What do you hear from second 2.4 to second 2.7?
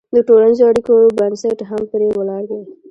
دی.